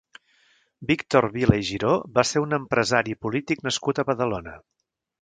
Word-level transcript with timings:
Víctor 0.91 1.27
Vila 1.35 1.59
i 1.65 1.67
Giró 1.69 1.93
va 2.17 2.25
ser 2.31 2.45
un 2.47 2.59
empresari 2.59 3.17
i 3.17 3.21
polític 3.27 3.65
nascut 3.71 4.01
a 4.07 4.11
Badalona. 4.13 4.61